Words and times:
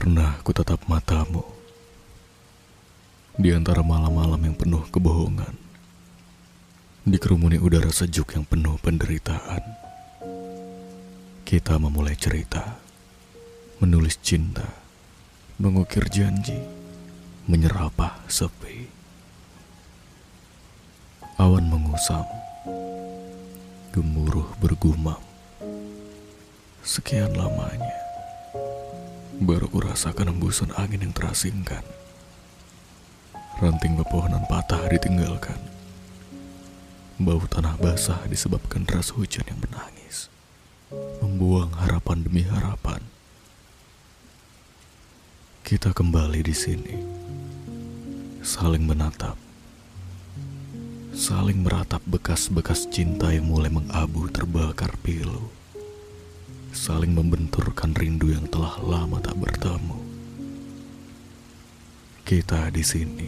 Pernah 0.00 0.40
ku 0.40 0.56
tatap 0.56 0.88
matamu 0.88 1.44
di 3.36 3.52
antara 3.52 3.84
malam-malam 3.84 4.40
yang 4.48 4.56
penuh 4.56 4.80
kebohongan, 4.88 5.52
dikerumuni 7.04 7.60
udara 7.60 7.92
sejuk 7.92 8.32
yang 8.32 8.48
penuh 8.48 8.80
penderitaan. 8.80 9.60
Kita 11.44 11.76
memulai 11.76 12.16
cerita, 12.16 12.80
menulis 13.84 14.16
cinta, 14.24 14.64
mengukir 15.60 16.08
janji, 16.08 16.56
menyerapah 17.44 18.24
sepi. 18.24 18.88
Awan 21.36 21.68
mengusam, 21.68 22.24
gemuruh 23.92 24.48
bergumam. 24.64 25.20
Sekian 26.80 27.36
lamanya, 27.36 27.99
baru 29.40 29.72
kurasakan 29.72 30.36
embusan 30.36 30.68
angin 30.76 31.00
yang 31.00 31.16
terasingkan. 31.16 31.80
Ranting 33.56 33.96
pepohonan 33.96 34.44
patah 34.44 34.84
ditinggalkan. 34.92 35.56
Bau 37.16 37.40
tanah 37.48 37.76
basah 37.80 38.20
disebabkan 38.28 38.84
deras 38.84 39.08
hujan 39.16 39.48
yang 39.48 39.56
menangis. 39.64 40.28
Membuang 41.24 41.72
harapan 41.80 42.20
demi 42.20 42.44
harapan. 42.44 43.00
Kita 45.64 45.96
kembali 45.96 46.40
di 46.44 46.52
sini. 46.56 46.96
Saling 48.44 48.84
menatap. 48.84 49.40
Saling 51.16 51.64
meratap 51.64 52.04
bekas-bekas 52.04 52.88
cinta 52.92 53.32
yang 53.32 53.48
mulai 53.48 53.72
mengabu 53.72 54.28
terbakar 54.28 54.96
pilu. 55.00 55.59
Saling 56.70 57.10
membenturkan 57.18 57.90
rindu 57.98 58.30
yang 58.30 58.46
telah 58.46 58.78
lama 58.78 59.18
tak 59.18 59.34
bertemu. 59.34 59.98
Kita 62.22 62.70
di 62.70 62.86
sini 62.86 63.26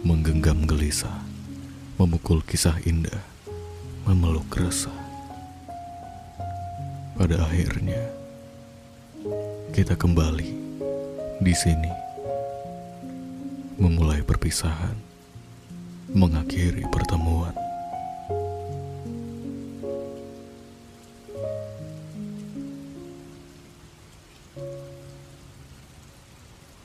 menggenggam 0.00 0.64
gelisah, 0.64 1.20
memukul 2.00 2.40
kisah 2.48 2.80
indah, 2.88 3.20
memeluk 4.08 4.48
resah. 4.56 4.96
Pada 7.20 7.44
akhirnya, 7.44 8.08
kita 9.76 10.00
kembali 10.00 10.56
di 11.44 11.52
sini, 11.52 11.92
memulai 13.76 14.24
perpisahan, 14.24 14.96
mengakhiri 16.16 16.88
pertemuan. 16.88 17.59